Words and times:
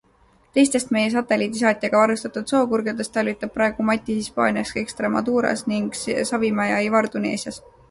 Teistest 0.57 0.93
meie 0.95 1.09
satelliitsaatjaga 1.15 1.99
varustatud 2.03 2.53
sookurgedest 2.53 3.13
talvitab 3.19 3.53
praegu 3.59 3.87
Mati 3.91 4.17
Hispaanias 4.23 4.73
Extremaduras 4.85 5.65
ning 5.75 5.87
Savimäe 6.33 6.69
ja 6.75 6.83
Ivar 6.91 7.13
Tuneesias. 7.19 7.65